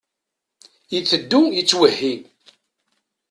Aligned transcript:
Iteddu 0.97 1.41
yettwehhi. 1.55 2.13